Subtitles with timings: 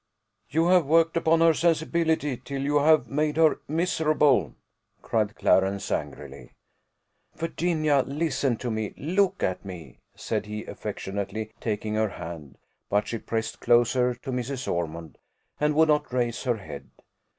[0.49, 4.55] "You have worked upon her sensibility till you have made her miserable,"
[5.03, 6.53] cried Clarence, angrily.
[7.35, 12.57] "Virginia, listen to me: look at me," said he, affectionately taking her hand;
[12.89, 14.67] but she pressed closer to Mrs.
[14.67, 15.19] Ormond,
[15.59, 16.89] and would not raise her head.